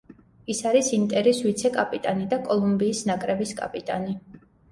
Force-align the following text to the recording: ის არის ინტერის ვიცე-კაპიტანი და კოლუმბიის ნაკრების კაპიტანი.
ის 0.51 0.61
არის 0.69 0.87
ინტერის 0.95 1.41
ვიცე-კაპიტანი 1.47 2.25
და 2.33 2.41
კოლუმბიის 2.49 3.05
ნაკრების 3.13 3.55
კაპიტანი. 3.63 4.19